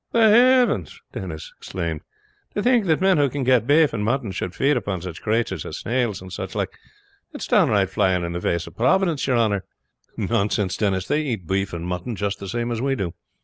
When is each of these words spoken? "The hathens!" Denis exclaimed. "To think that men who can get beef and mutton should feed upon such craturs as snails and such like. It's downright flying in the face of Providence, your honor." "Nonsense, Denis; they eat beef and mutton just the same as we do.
"The 0.13 0.31
hathens!" 0.31 0.99
Denis 1.13 1.53
exclaimed. 1.59 2.01
"To 2.55 2.63
think 2.63 2.85
that 2.87 3.01
men 3.01 3.19
who 3.19 3.29
can 3.29 3.43
get 3.43 3.67
beef 3.67 3.93
and 3.93 4.03
mutton 4.03 4.31
should 4.31 4.55
feed 4.55 4.75
upon 4.75 5.01
such 5.03 5.21
craturs 5.21 5.63
as 5.63 5.77
snails 5.77 6.23
and 6.23 6.33
such 6.33 6.55
like. 6.55 6.75
It's 7.33 7.45
downright 7.45 7.91
flying 7.91 8.23
in 8.23 8.31
the 8.31 8.41
face 8.41 8.65
of 8.65 8.75
Providence, 8.75 9.27
your 9.27 9.37
honor." 9.37 9.63
"Nonsense, 10.17 10.75
Denis; 10.75 11.07
they 11.07 11.21
eat 11.21 11.45
beef 11.45 11.71
and 11.71 11.85
mutton 11.85 12.15
just 12.15 12.39
the 12.39 12.49
same 12.49 12.71
as 12.71 12.81
we 12.81 12.95
do. 12.95 13.13